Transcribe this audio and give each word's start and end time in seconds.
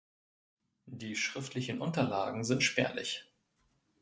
Die 0.87 1.15
schriftlichen 1.15 1.79
Unterlagen 1.79 2.43
sind 2.43 2.63
spärlich. 2.63 3.25